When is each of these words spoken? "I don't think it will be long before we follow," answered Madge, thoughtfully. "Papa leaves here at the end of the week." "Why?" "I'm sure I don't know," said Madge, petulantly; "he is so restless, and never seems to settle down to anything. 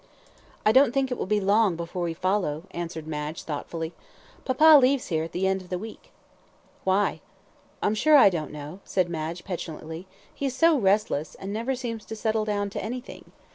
"I 0.65 0.71
don't 0.71 0.93
think 0.95 1.11
it 1.11 1.17
will 1.19 1.27
be 1.27 1.39
long 1.39 1.75
before 1.75 2.05
we 2.05 2.15
follow," 2.15 2.63
answered 2.71 3.05
Madge, 3.05 3.43
thoughtfully. 3.43 3.93
"Papa 4.45 4.79
leaves 4.81 5.09
here 5.09 5.23
at 5.25 5.31
the 5.31 5.45
end 5.45 5.61
of 5.61 5.69
the 5.69 5.77
week." 5.77 6.09
"Why?" 6.83 7.21
"I'm 7.83 7.93
sure 7.93 8.17
I 8.17 8.31
don't 8.31 8.51
know," 8.51 8.79
said 8.83 9.09
Madge, 9.09 9.43
petulantly; 9.43 10.07
"he 10.33 10.47
is 10.47 10.55
so 10.55 10.75
restless, 10.75 11.35
and 11.35 11.53
never 11.53 11.75
seems 11.75 12.03
to 12.05 12.15
settle 12.15 12.45
down 12.45 12.71
to 12.71 12.83
anything. 12.83 13.31